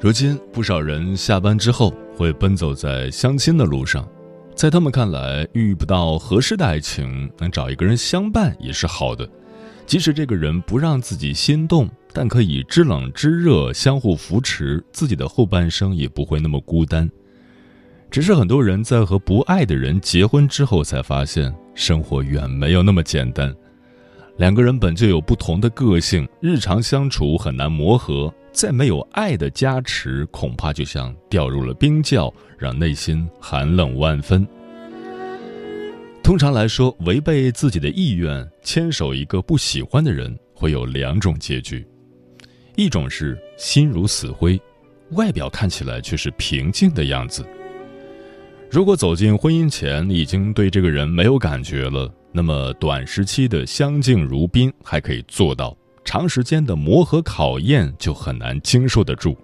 [0.00, 4.08] 如今，不少人下班之后会奔走在相亲的路上，
[4.54, 9.28] 在他们看来，遇不到合适的爱情，能找一个人相伴也是好的。
[9.86, 17.10] 即使这个人不让自己心动，但可以知冷知热，相互扶持，自己的后半生也不会那么孤单。
[18.08, 23.52] 只是很多人在和不爱的人结婚之后，才发现生活远没有那么简单。
[24.38, 28.32] 两个人本就有不同的个性，日常相处很难磨合。
[28.52, 34.46] 再没有爱的加持，恐怕就像掉入了冰窖，让内心寒冷万分。
[36.22, 41.84] 通常来说，违背自己的意愿牵手一个不喜欢的人，会有两种结局：
[42.76, 44.60] 一种是心如死灰，
[45.10, 47.44] 外表看起来却是平静的样子。
[48.70, 55.76] 如果走进婚姻前已经对这个人没有感觉了，那么短时期的相敬如宾还可以做到。
[56.04, 59.36] 长时间的磨合考验就很难经受得住。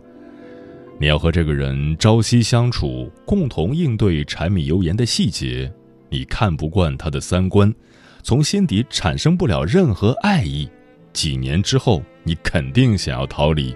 [1.01, 5.69] 你要和这个人朝夕相处，共同应对柴米油盐的细节，
[6.09, 7.75] 你看不惯他的三观，
[8.23, 10.71] 从心底产生不了任何爱意。
[11.13, 13.75] 几年之后，你肯定想要逃离。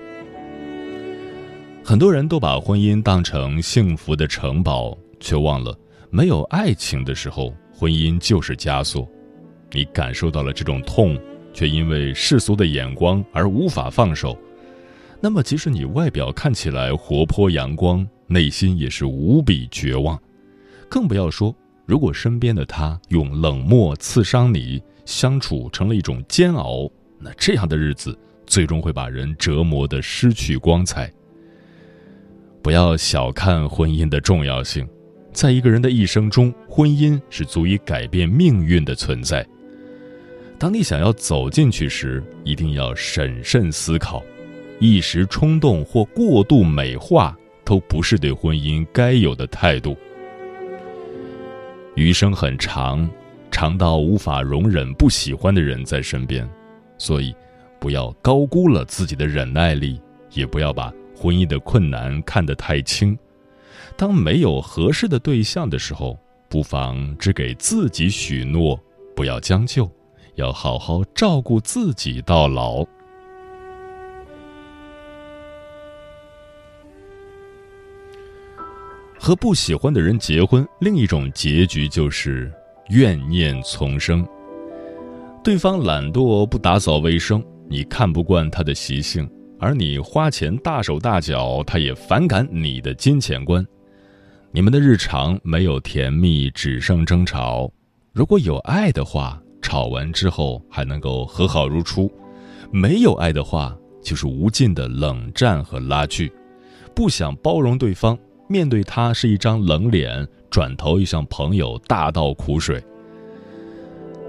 [1.82, 5.76] 很多人都把婚姻当成幸福的城堡，却忘了
[6.08, 9.08] 没有爱情的时候，婚姻就是枷锁。
[9.70, 11.16] 你感受到了这种痛。
[11.54, 14.38] 却因为世俗的眼光而无法放手，
[15.20, 20.16] 那么即使你外表看起来活泼阳光，内心也是无比绝望。
[20.88, 21.52] 更不要说，
[21.84, 26.88] 如果身边的他用冷漠刺伤你，相处成了一种煎熬，
[27.18, 31.12] 那这样的日子最终会把人折磨得失去光彩。
[32.62, 34.88] 不要小看婚姻的重要性，
[35.32, 39.46] 在一个人的一生中，婚姻是足以改变命运的存在。
[40.58, 44.22] 当你想要走进去时，一定要审慎思考，
[44.80, 49.96] 一时冲动或过度美化都不是对婚姻该有的态度。
[51.94, 53.08] 余生很长，
[53.50, 56.48] 长到无法容忍不喜欢的人在身边，
[56.96, 57.32] 所以
[57.78, 60.00] 不要高估了自己的忍耐力，
[60.32, 63.16] 也不要把婚姻的困难看得太轻。
[63.98, 66.16] 当没有合适的对象的时候，
[66.48, 68.78] 不妨只给自己许诺，
[69.16, 69.90] 不要将就。
[70.36, 72.86] 要好好照顾自己到老。
[79.18, 82.52] 和不喜欢的人结婚，另一种结局就是
[82.90, 84.24] 怨念丛生。
[85.42, 89.26] 对方懒惰不打扫卫生，你看不惯他的习性；
[89.58, 93.66] 而你花钱大手大脚，他也反感你的金钱观。
[94.50, 97.70] 你们的日常没有甜蜜，只剩争吵。
[98.12, 99.40] 如果有爱的话。
[99.60, 102.10] 吵完之后还能够和好如初，
[102.70, 106.32] 没有爱的话就是无尽的冷战和拉锯，
[106.94, 108.16] 不想包容对方，
[108.48, 112.82] 面对他是一张冷脸，转头又向朋友大倒苦水。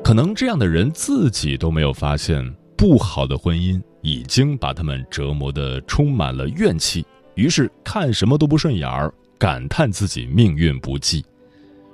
[0.04, 2.44] 可能这样的人自己都没有发现，
[2.76, 7.06] 不好的婚姻已经把他们折磨得充满了怨气，
[7.40, 11.24] 于是看什么都不顺眼儿，感叹自己命运不济。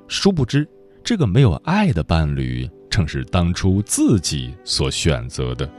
[0.07, 0.67] 殊不知，
[1.03, 2.67] 这个没有爱的伴侣。
[2.89, 5.69] 正是当初自己所选择的。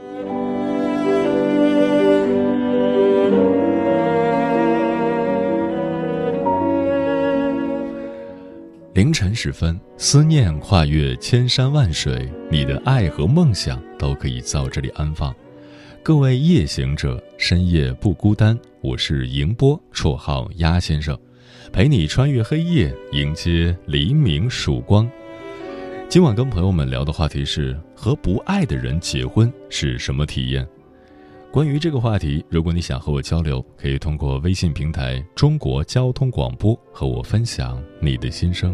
[8.93, 15.35] 凌晨时分，思念跨越千山万水，你的爱和梦想都可以在这里安放。
[16.07, 18.57] 各位夜行者，深夜不孤单。
[18.79, 21.19] 我是迎波，绰号鸭先生，
[21.73, 25.05] 陪你穿越黑夜，迎接黎明曙光。
[26.07, 30.65] 今晚跟朋友们聊的话题是：和不爱的人结婚是什么体验？
[31.51, 38.73] 关于这个话题，如果你想和我交流，可以通过微信平台“中国交通广播”和我分享你的心声。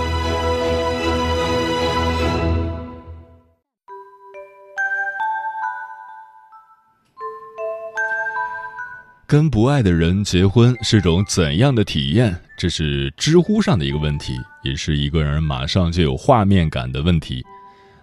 [9.31, 12.37] 跟不爱的人结婚是种怎样的体验？
[12.57, 17.41] 这是知乎上的一个问题，也是一个人马上就有画面感的问题。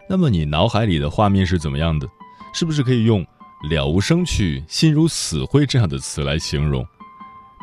[0.09, 2.09] 那么你脑海里的画面是怎么样的？
[2.55, 3.23] 是不是可以用
[3.69, 6.83] “了无生趣，心如死灰”这样的词来形容？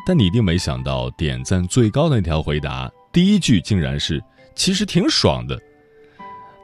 [0.06, 4.22] 但你一定没想到，点赞最高的那条回答，第一句竟然是
[4.54, 5.60] “其实挺爽的”。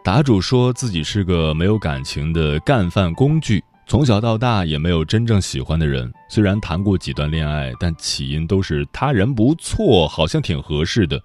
[0.05, 3.61] 答主说自己是个没有感情的干饭工具。
[3.87, 11.21] 从小到大也没有真正喜欢的人，虽然谈过几段恋爱，但起因都是他人不错，好像挺合适的，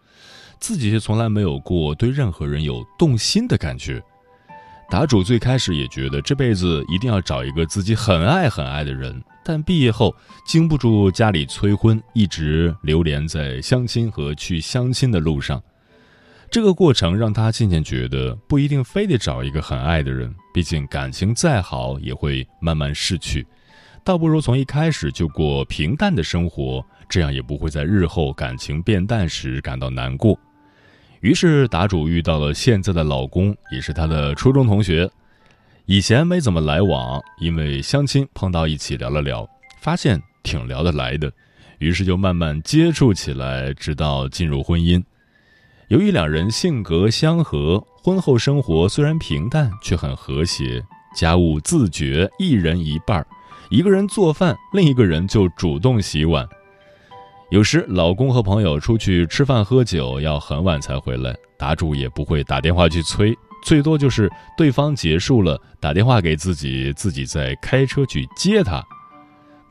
[0.59, 4.03] 自己却从来没有过对任何人有动心的感觉。
[4.89, 10.13] 答主最开始也觉得这辈子一定要找一个自己很爱很爱的人，但毕业后
[10.45, 15.61] 经不住家里催婚，一直流连在相亲和去相亲的路上。
[16.49, 23.45] 这个过程让他渐渐觉得，不一定非得找一个很爱的人，毕竟感情再好也会慢慢逝去，
[24.03, 30.39] 倒不如从一开始就过平淡的生活，这样也不会在日后感情变淡时感到难过。
[31.19, 35.09] 于是，答主遇到了现在的老公，也是他的初中同学，
[35.85, 39.47] 以前没怎么来往，因为相亲碰到一起聊了聊，
[39.81, 41.31] 发现挺聊得来的，
[41.79, 45.03] 于是就慢慢接触起来，直到进入婚姻。
[45.89, 50.83] 由于两人性格相合，婚后生活虽然平淡，却很和谐。
[51.15, 53.25] 家务自觉，一人一半，
[53.69, 56.45] 一个人做饭，另一个人就主动洗碗。
[57.51, 68.83] 有时老公和朋友出去吃饭喝酒，要很晚才回来，答主也不会打电话去催，最多就是对方结束了打电话给自己，自己再开车去接他。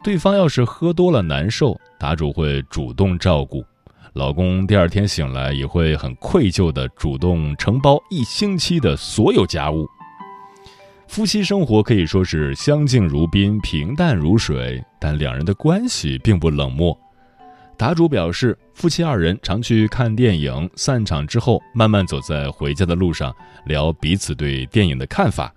[0.02, 3.62] 对方要是喝多了难受，答主会主动照顾。
[4.16, 9.86] 老公第二天醒来也会很愧疚的主动承包一星期的所有家务。
[11.06, 16.98] 夫妻生活可以说是相敬如宾、平淡如水，但两人的关系并不冷漠。
[17.76, 23.30] 答主表示，夫妻二人常去看电影，散场之后慢慢走在回家的路上，
[23.66, 25.52] 聊彼此对电影的看法。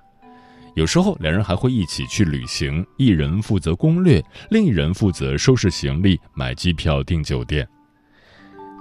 [0.73, 7.65] 有时候两人还会一起去旅行，一人负责攻略，另一人负责收拾行李、买机票、订酒店。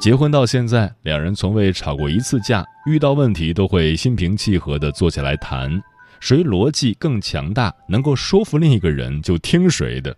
[0.00, 5.82] 结婚到现在，两人从未吵过一次架，遇到问题都会心平气和地坐下来谈，
[6.20, 10.16] 谁逻辑更强大，能够说服另一个人就听谁的。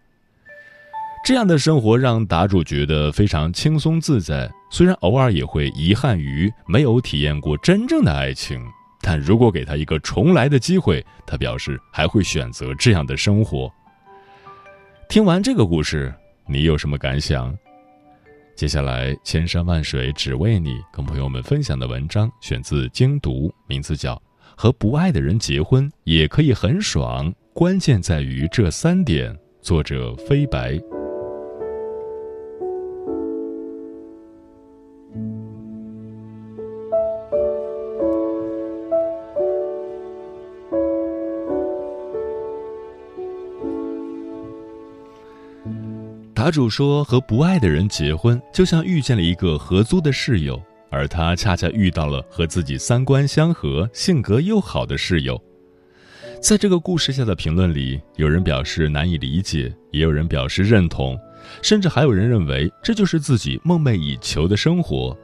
[1.24, 8.62] 这样的生活让答主觉得非常轻松自在，虽然偶尔也会遗憾于没有体验过真正的爱情，
[9.00, 13.72] 但如果给他一个重来的机会，他表示还会选择这样的生活。
[15.08, 16.14] 听完这个故事，
[16.46, 17.56] 你有什么感想？
[18.60, 24.14] 接下来，千山万水只为你，跟朋友们分享的文章选自精读，名字叫
[24.54, 29.34] 《和不爱的人结婚也可以很爽》，关键在于这三点。
[29.62, 30.78] 作者：飞白。
[46.50, 55.40] 答主说：“和不爱的人结婚，就像遇见了一个合租的室友，而他恰恰遇到了和自己三观相合、性格又好的室友。”
[56.42, 61.16] 在这个故事下的评论里，有人表示难以理解，也有人表示认同，
[61.62, 65.16] 甚至还有人认为这就是自己梦寐以求的生活。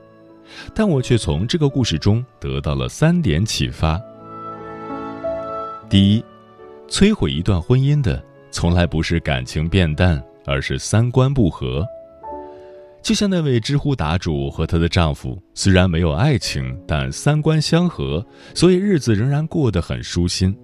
[0.76, 4.00] 但我却从这个故事中得到了三点启发：
[5.90, 6.24] 第一，
[6.88, 10.22] 摧毁一段婚姻的从来不是感情变淡。
[10.46, 11.86] 而是三观不合，
[13.02, 18.24] 就像那位知乎答主和她的丈夫，虽然没有爱情，但三观相合，
[18.54, 20.56] 所以日子仍然过得很舒心。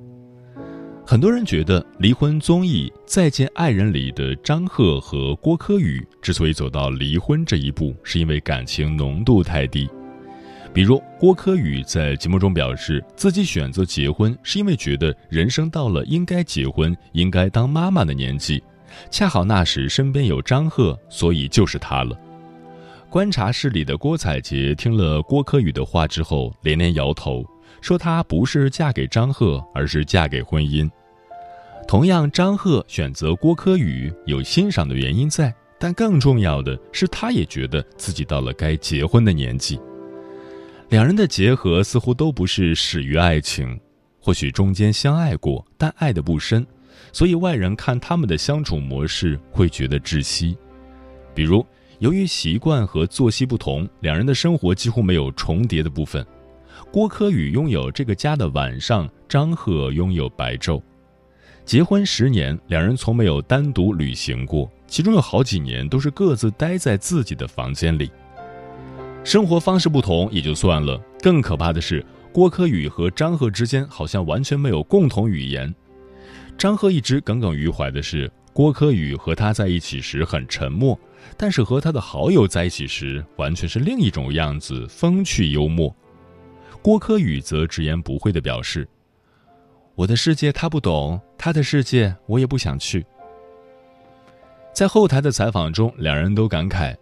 [1.04, 9.88] 很多人觉得离婚综艺《再见爱人》里的张赫和郭柯宇之所以走到离婚这一步，是因为感情浓度太低。
[10.72, 18.62] 比如郭柯宇在节目中表示，自己选择结婚是因为觉得人生到了应该结婚、应该当妈妈的年纪，
[19.10, 22.18] 恰好那时身边有张赫，所以就是他了。
[23.10, 27.44] 观察室里的郭采洁听了郭柯宇的话之后，连连摇头，
[27.80, 30.90] 说她不是嫁给张赫，而是嫁给婚姻。
[31.86, 39.78] 同样，张赫选择郭柯宇有欣赏的原因在，但更重要的是，他也觉得自己到了该结婚的年纪。
[40.88, 43.78] 两人的结合似乎都不是始于爱情，
[44.20, 46.66] 或许中间相爱过，但爱的不深，
[47.12, 50.56] 所以外人看他们的相处模式会觉得窒息，
[51.34, 51.64] 比如。
[51.98, 56.26] 由于习惯和作息不同，两人的生活几乎没有重叠的部分。
[56.90, 60.82] 郭柯宇拥有这个家的晚上，张赫拥有白昼。
[61.64, 68.10] 结婚十年，两人从没有单独旅行过，其中有好几年都是各自待在自己的房间里。
[69.22, 75.72] 生活方式不同也就算了，更可怕的是，郭柯宇和张赫之间好像完全没有共同语言。
[76.58, 80.98] 张赫一直耿耿于怀的是，郭柯宇和他在一起时很沉默。
[81.36, 85.94] 但是和他的好友在一起时，完全是另一种样子，风趣幽默。
[86.82, 88.86] 郭柯宇则直言不讳地表示
[89.94, 93.06] ：“我的世界他不懂，他的世界我也不想去。”
[94.74, 96.94] 在后台的采访中，两人都感慨：“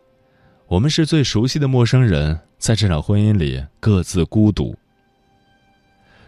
[0.69, 4.77] 我们是最熟悉的陌生人，在这场婚姻里各自孤独。”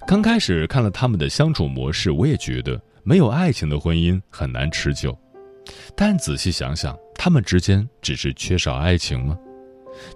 [0.09, 5.17] 刚开始看了他们的相处模式，我也觉得没有爱情的婚姻很难持久。
[5.97, 9.39] 但仔细想想，他们之间只是缺少爱情吗？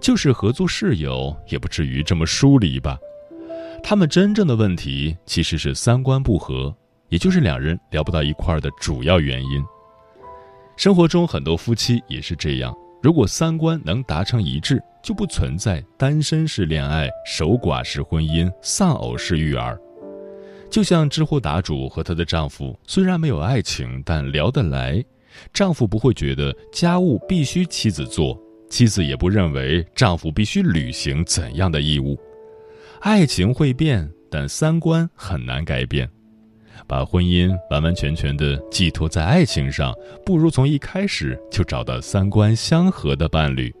[0.01, 2.97] 就是合租室友，也不至于这么疏离吧？
[3.83, 6.75] 他们真正的问题其实是三观不合，
[7.09, 9.63] 也就是两人聊不到一块儿的主要原因。
[10.75, 19.79] 生活中很多夫妻也是这样，如果三观能达成一致，就不存在单身式恋爱、守寡式婚姻、丧偶式育儿。
[20.69, 25.03] 就像知乎答主和她的丈夫，虽然没有爱情，但聊得来。
[25.53, 28.37] 丈夫不会觉得家务必须妻子做，
[28.69, 32.17] 妻子也不认为丈夫必须履行怎样的义务。
[33.01, 36.09] 爱情会变，但三观很难改变。
[36.87, 39.93] 把婚姻完完全全的寄托在爱情上，
[40.25, 43.73] 不如从一开始就找到三观相合的伴侣。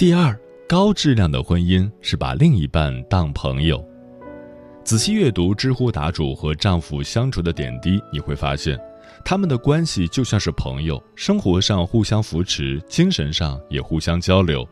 [0.00, 0.34] 第二。
[0.66, 3.86] 高质量的婚姻是把另一半当朋友。
[4.82, 8.80] 仔细阅读知乎答主和丈夫相处的点滴，你会发现，
[9.22, 14.66] 他们的关系就像是朋友，生活上互相扶持，精神上也互相交流。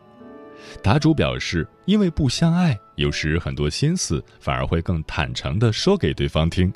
[0.81, 6.73] 答主表示，因为不相爱，有时很多心思反而会更坦诚地说给对方听。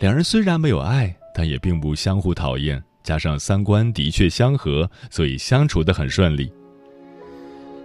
[0.00, 6.52] 两人虽然没有爱，但也并不相互讨厌，加上三观的确相合，所以相处得很顺利。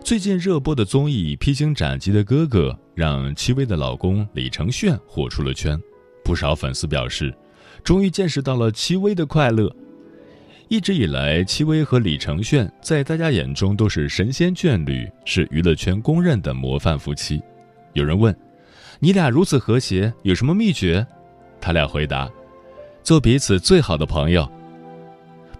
[0.04, 5.80] 最近热播的综艺《披荆斩棘的哥哥》让戚薇的老公李承铉火出了圈，
[6.24, 7.34] 不少粉丝表示，
[7.84, 9.74] 终于见识到了戚薇的快乐。
[10.68, 17.42] 一直以来，戚薇和李承铉在大家眼中都是神仙眷侣，是娱乐圈公认的模范夫妻。
[17.94, 18.36] 有人问
[19.00, 21.06] ：“你俩如此和谐，有什么秘诀？”
[21.62, 22.30] 他俩回答
[23.04, 24.50] ：“做彼此最好的朋友。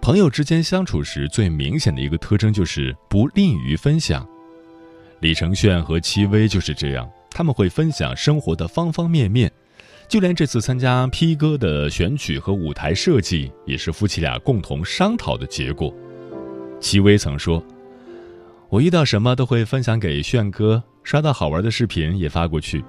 [0.02, 4.28] 朋友之间相处时，最明显的一个特征就是不吝于分享。”
[5.22, 9.52] 李承铉和戚薇就是这样，他们会分享生活的方方面面，
[10.08, 15.94] 就连这次参加 P 哥的选曲和舞台设计，也是夫妻俩共同商讨的结果。
[16.80, 17.64] 戚薇曾说
[18.68, 22.84] ：“我遇到什么都会分享给炫哥，刷到好玩的视频也发过去。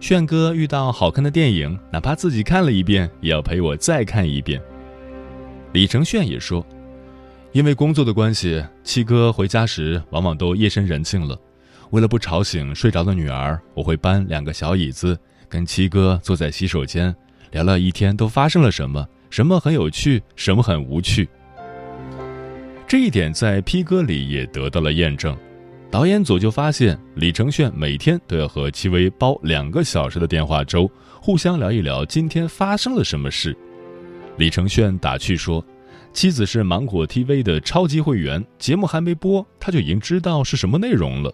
[0.00, 4.62] 炫哥遇到好看的电影，哪怕自己看了一遍，也要陪我再看一遍。”
[5.74, 6.64] 李承铉也说
[7.50, 11.36] ：“因为工作的关系，七哥回家时往往都夜深人静了。”
[11.92, 17.14] 为了不吵醒睡着的女儿，我会搬两个小椅子，跟七哥坐在洗手间，
[17.50, 21.28] 聊聊一天都发生了什么，什么很有趣，什么很无趣。
[22.88, 25.36] 这一点在 P 哥里也得到了验证。
[25.90, 33.54] 导演组就发现，李承铉每天都要和戚薇煲两个小时的电话粥，互相聊一聊今天发生了什么事。
[34.38, 35.62] 李承铉打趣说
[36.14, 41.30] ：“妻子是芒果 TV 的超级会员，节目还没播，他就已经知道是什么内容了。”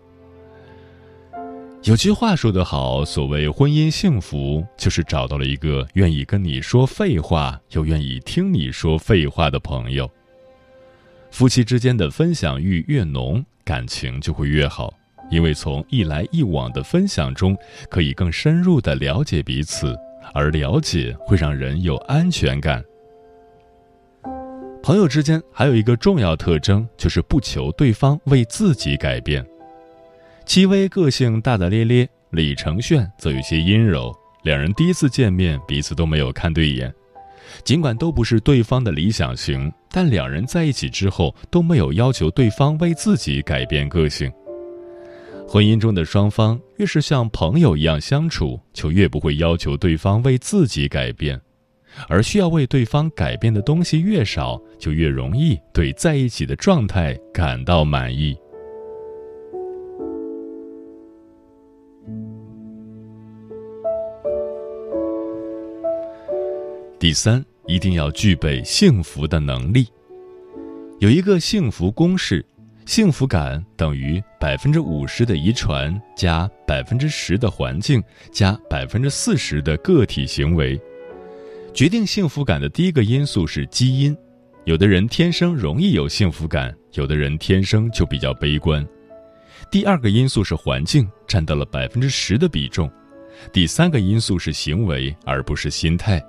[1.84, 10.10] 有句话说得好，所谓婚姻幸福，就是找到了一个愿意跟你说废话，又愿意听你说废话的朋友。
[11.30, 14.92] 夫妻之间的分享欲越浓，感情就会越好，
[15.30, 17.56] 因为从一来一往的分享中，
[17.88, 19.96] 可以更深入的了解彼此，
[20.34, 22.84] 而了解会让人有安全感。
[24.82, 29.46] 朋友之间还有一个重要特征，就是不求对方为自己改变。
[30.48, 34.10] 戚薇个性大大咧咧，李承铉则有些阴柔。
[34.42, 36.90] 两人第一次见面，彼此都没有看对眼。
[37.64, 44.32] 尽管都不是对方的理想型，但两人在一起之后都没有要求对方为自己改变个性。
[45.46, 51.38] 婚姻中的双方越是像朋友一样相处，就越不会要求对方为自己改变，
[52.08, 58.34] 而需要为对方改变的东西越少，就越容易对在一起的状态感到满意。
[67.00, 69.86] 第三，一定要具备幸福的能力。
[70.98, 72.44] 有一个幸福公式：
[72.86, 78.02] 幸福感等于百分之五十的遗传加百分之十的环境
[78.32, 80.76] 加百分之四十的个体行为。
[81.72, 84.16] 决定幸福感的第一个因素是基因，
[84.64, 88.84] 有的人天生容易有幸福感，有的人天生就比较悲观。
[89.70, 92.90] 第二个因素是环境，占到了百分之十的比重。
[93.52, 96.20] 第三个因素是行为，而不是心态。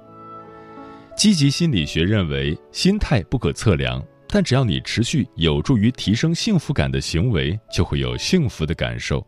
[1.20, 9.22] 积极心理学认为，心态不可测量，但只要你持续有助于提升幸福感的行为，就会有幸福的感受。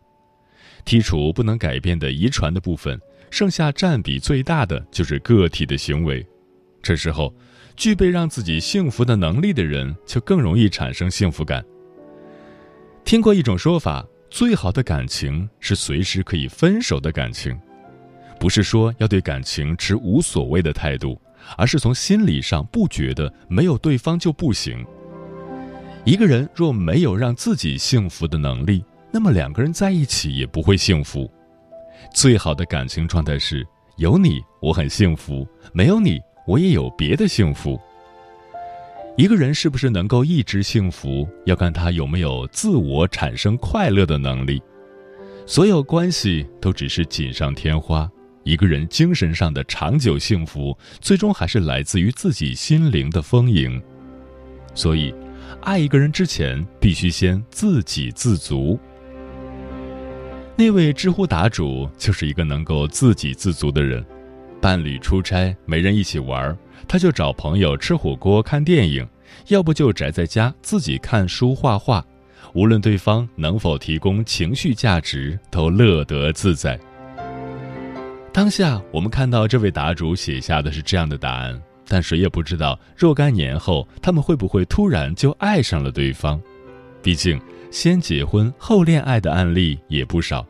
[0.85, 2.97] 剔除不能改变的遗传的部分，
[3.29, 6.25] 剩下占比最大的就是个体的行为。
[6.81, 7.35] 这时候，
[7.75, 11.61] 具备让自己幸福的能力的人，就更容易产生幸福感。
[13.03, 17.59] 听过一种说法，最好的感情是随时可以分手的感情，
[18.39, 21.21] 不是说要对感情持无所谓的态度。
[21.57, 24.85] 而是从心理上不觉得没有对方就不行。
[26.03, 31.31] 一个人若没有让自己幸福的能力，那么两个人在一起也不会幸福。
[32.13, 33.65] 最好的感情状态是
[33.97, 37.79] 有你我很幸福，没有你我也有别的幸福。
[39.17, 44.61] 一个人是不是能够一直幸福，要看他有没有自我产生快乐的能力。
[45.45, 48.09] 所有关系都只是锦上添花。
[48.43, 53.81] 一个人精神上的长久幸福，最终还是来自于自己心灵的丰盈。
[54.73, 55.13] 所以，
[55.61, 58.79] 爱一个人之前，必须先自给自足。
[60.55, 64.03] 那位知乎答主就是一个能够自给自足的人。
[64.59, 66.55] 伴侣出差没人一起玩，
[66.87, 69.07] 他就找朋友吃火锅、看电影，
[69.47, 72.05] 要不就宅在家自己看书、画画。
[72.53, 76.79] 无论对方能否提供情绪价值，都乐得自在。
[78.33, 86.41] 当下，我们看到这位答主写下的是这样的答案，但谁也不知道若干年后他们会不会突然就爱上了对方。
[87.03, 87.39] 毕竟，
[87.71, 90.41] 先结婚后恋爱的案例也不少。《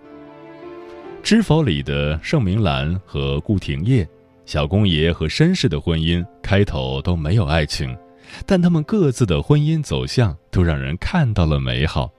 [1.24, 4.08] 知否》里的盛明兰和顾廷烨，
[4.46, 7.98] 小公爷和绅士的婚姻开头都没有爱情，
[8.46, 12.12] 但他们各自的婚姻走向都让人看到了美好。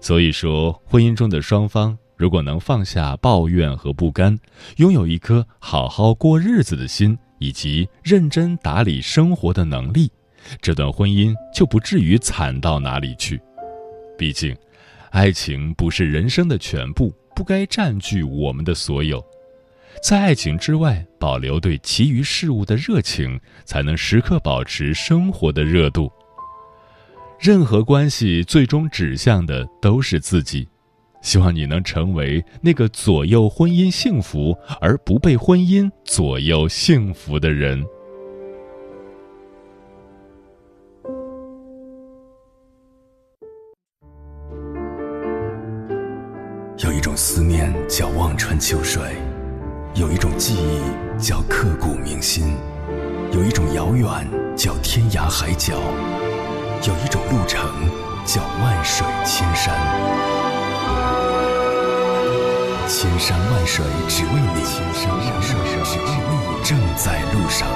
[0.00, 1.96] 所以说，婚姻中的双方。
[2.16, 4.38] 如果能放下抱怨和不甘，
[4.76, 10.10] 拥有一颗好好过日子的心，以及认真打理生活的能力，
[10.62, 13.40] 这段婚姻就不至于惨到哪里去。
[14.16, 14.56] 毕竟，
[15.10, 19.22] 爱情不是人生的全部，不该占据我们的所有。
[20.02, 26.10] 在爱情之外，保留对其余事物的热情，才能时刻保持生活的热度。
[27.38, 30.66] 任何关系最终指向的都是自己。
[31.20, 37.84] 希望你能成为那个左右婚姻幸福而不被婚姻左右幸福的人。
[46.84, 49.02] 有一种思念叫望穿秋水，
[49.94, 52.54] 有一种记忆叫刻骨铭心，
[53.32, 54.06] 有一种遥远
[54.54, 55.74] 叫天涯海角，
[56.86, 57.66] 有一种路程
[58.26, 60.35] 叫万水千山。
[62.88, 67.68] 千山万水只为你，千山万水只为你，正在路上。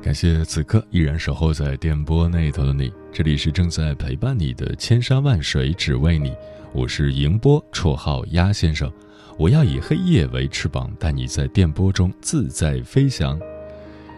[0.00, 6.32] 感谢此刻依然守候在电波那头的你，这里是正在陪伴你的千山万水只为你，
[6.72, 8.88] 我是迎波，绰号鸭先生。
[9.38, 13.38] 我要以黑夜为翅膀，带你在电波中自在飞翔。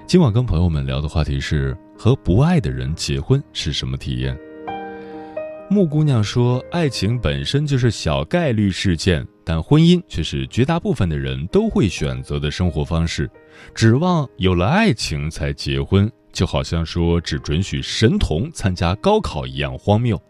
[0.07, 4.39] 今晚跟朋友们聊的话题是：和不爱的人结婚是什么体验？
[5.69, 13.29] 木姑娘说：“爱情本身就是小概率事件，但婚姻却是绝大部分的人都会选择的生活方式。
[13.75, 20.21] 指望有了爱情才结婚，就好像说只准许神童参加高考一样荒谬。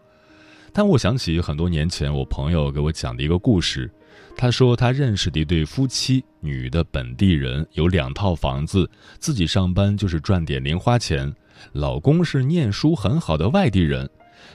[0.73, 3.89] 但我想起很多年前我朋友给我讲的一个故事，
[4.35, 11.33] 他说他认识的一对夫妻，女的本地人，有两套房子，自己上班就是赚点零花钱，
[11.73, 14.09] 老公是念书很好的外地人。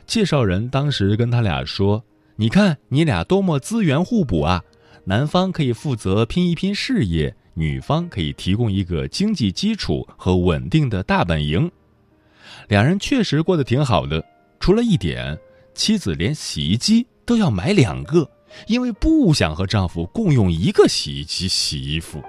[0.06, 2.02] 介绍人当时跟他俩说
[2.36, 4.62] ：“你看你俩多么资源互补啊！
[5.04, 11.70] 男方可以负责拼一拼事业，女方可以提供一个经济基础和稳定的大本营。”
[12.68, 14.24] 两人确实过得挺好的，
[14.58, 15.38] 除了一点。
[15.74, 18.30] 妻子连洗衣机都要买两个，
[18.66, 22.22] 因为不想和丈夫共用一个洗衣机洗衣服。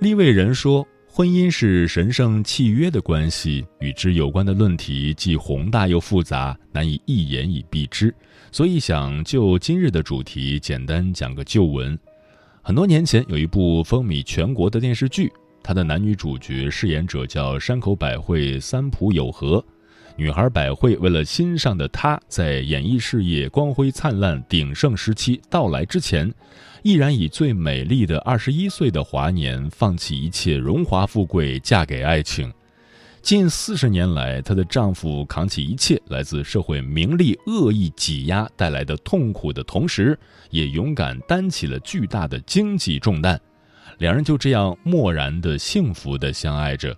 [0.00, 8.14] 立位人说，婚姻是神圣契约的关系，与之有关的论题既宏大又复杂，难以一言以蔽之。
[8.52, 11.98] 所以想就今日的主题简单讲个旧闻。
[12.62, 15.30] 很多年前有一部风靡全国的电视剧，
[15.62, 19.64] 它的男女主角饰演者叫山口百惠、三浦友和。
[20.16, 26.30] 女孩百惠为了心上的他，在演艺事业光辉灿烂、鼎盛时期到来之前，
[26.82, 32.52] 毅然以最美丽的二十一岁的华年，放弃一切荣华富贵，嫁给爱情。
[33.22, 40.18] 近四十年来，她的丈夫扛起一切来自社会名利恶意挤压带来的痛苦的同时，
[40.50, 43.40] 也勇敢担起了巨大的经济重担。
[43.98, 46.96] 两人就这样默然的、幸福的相爱着。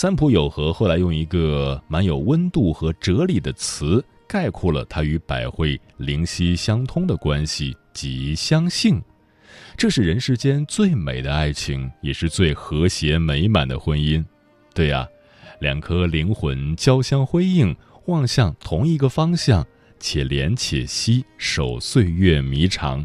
[0.00, 8.98] 三浦友和后来用一个蛮有温度和哲理的词概括了他与百惠灵犀相通的关系，即相信。
[9.76, 14.24] 这是人世间最美的爱情，也是最和谐美满的婚姻。
[14.72, 15.06] 对呀，
[15.58, 19.66] 两颗灵魂交相辉映，望向同一个方向，
[19.98, 23.04] 且怜且惜，守岁月弥长。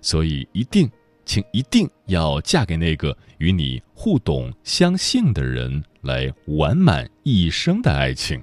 [0.00, 0.88] 所以一定。
[1.24, 8.42] 请一定要嫁给那个与你互懂相信的人，来完满一生的爱情。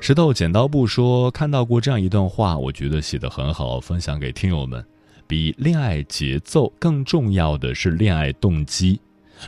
[0.00, 4.84] 石头剪刀布说：“看到过这样一段话，我觉得写的很好，分享给听友们。
[5.26, 9.00] 比恋爱节奏更重要的是恋爱动机。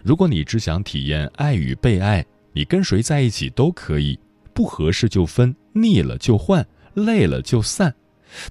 [0.03, 4.19] 如果你只想体验爱与被爱，你跟谁在一起都可以，
[4.55, 7.95] 不合适就分，腻了就换，累了就散。”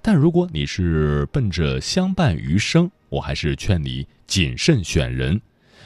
[0.01, 5.39] 但如果你是奔着相伴余生，我还是劝你谨慎选人。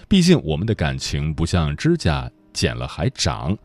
[0.09, 3.55] 毕竟我们的感情不像指甲剪了还长，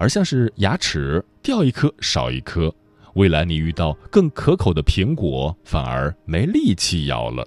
[0.00, 2.74] 而像是牙齿掉一颗少一颗。
[3.14, 7.46] 未来你遇到更可口的苹果，反而没力气咬了。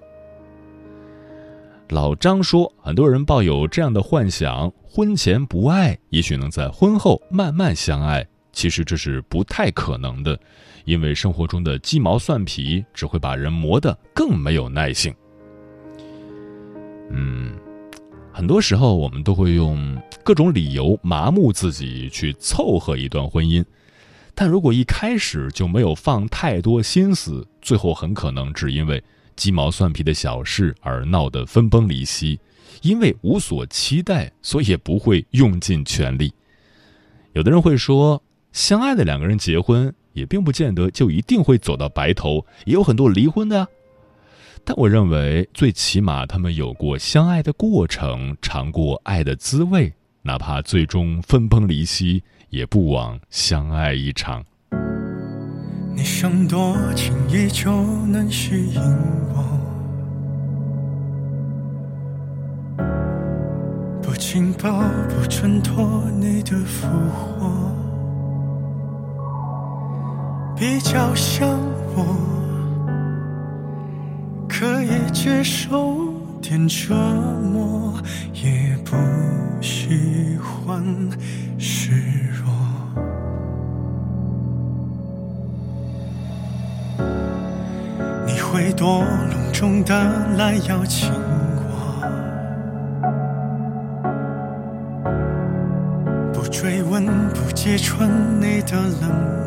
[1.90, 8.26] 老张说，很多人抱有这样的幻想：婚前不爱，也许能在婚后慢慢相爱。
[8.54, 10.40] 其实这是不太可能的。
[10.86, 15.14] 因为生活中的鸡毛蒜皮只会把人磨得更没有耐性。
[17.10, 17.56] 嗯，
[18.36, 23.64] 很多时候我们都会用各种理由麻木自己去凑合一段婚姻，
[24.34, 29.02] 但如果一开始就没有放太多心思，最后很可能只因为
[29.38, 32.38] 鸡毛蒜皮的小事而闹得分崩离析。
[32.82, 36.34] 因为无所期待，所以也不会用尽全力。
[37.32, 38.22] 有的人会说，
[38.52, 39.96] 相爱的两个人结婚。
[40.12, 43.68] 也并不见得就一定会走到白头，也有很多离婚的。
[44.68, 54.44] 但我认为，最起码他们有过相爱的过程，尝过爱的滋味，哪怕最终分崩离析，也不枉相爱一场。
[55.96, 57.72] 你想多轻易就
[58.08, 58.82] 能吸引
[59.36, 59.44] 我，
[64.02, 67.52] 不紧抱不挣脱你的俘获。
[70.58, 71.48] 比较像
[71.96, 72.04] 我，
[74.58, 77.94] 可以接受点折磨，
[78.34, 78.96] 也不
[79.62, 80.82] 喜欢
[81.58, 81.92] 示
[82.32, 82.48] 弱。
[88.26, 89.94] 你会多隆重的
[90.38, 91.12] 来邀请
[91.68, 92.02] 我，
[96.34, 99.45] 不追问，不揭穿你的冷漠。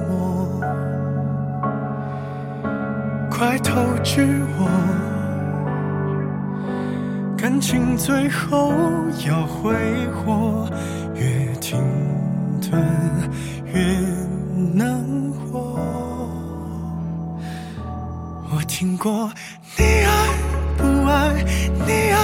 [3.38, 3.72] 快透
[4.02, 4.68] 支我，
[7.36, 8.74] 感情最后
[9.28, 9.72] 要挥
[10.08, 10.68] 霍，
[11.14, 11.80] 越停
[12.60, 12.82] 顿
[13.72, 13.80] 越
[14.74, 15.00] 难
[15.52, 15.78] 过。
[18.50, 19.30] 我听过
[19.76, 20.10] 你爱
[20.76, 21.44] 不爱，
[21.86, 22.18] 你爱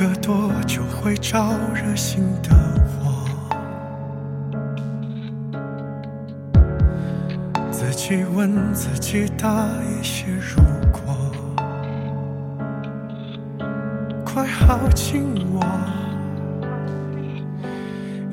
[0.00, 2.48] 隔多久会招惹心的
[3.02, 3.28] 我？
[7.70, 11.30] 自己问自己答一些如果，
[14.24, 15.60] 快耗尽我，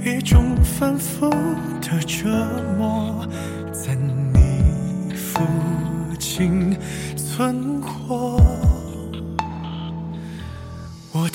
[0.06, 1.30] 一种反复
[1.82, 2.30] 的折
[2.77, 3.27] 磨，
[3.73, 5.43] 在你附
[6.17, 6.77] 近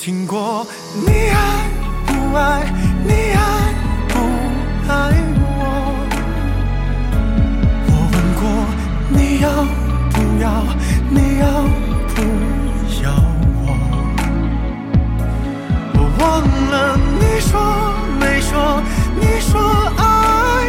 [0.03, 0.67] 听过
[1.07, 1.39] 你爱
[2.05, 2.65] 不爱，
[3.05, 3.39] 你爱
[4.09, 4.19] 不
[4.91, 4.91] 爱
[5.39, 5.41] 我。
[7.87, 8.43] 我问过
[9.11, 9.47] 你要
[10.11, 10.45] 不要，
[11.09, 11.45] 你要
[12.13, 12.19] 不
[13.01, 13.05] 要
[13.63, 13.65] 我？
[15.93, 16.21] 我忘
[16.69, 16.75] 了
[17.21, 17.49] 你说
[18.19, 18.83] 没说，
[19.15, 19.51] 你说
[19.95, 20.03] 爱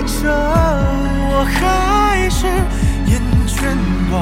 [0.06, 0.22] 着
[1.32, 2.46] 我，还是
[3.10, 3.58] 厌倦
[4.12, 4.14] 我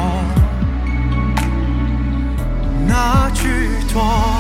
[2.89, 3.43] 那句
[3.93, 4.32] 多。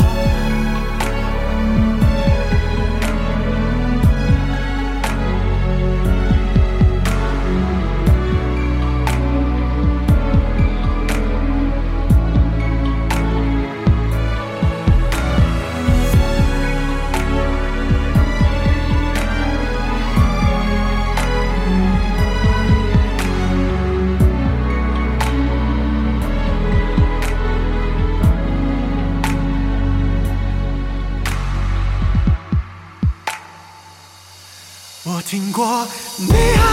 [35.33, 36.72] 听过你爱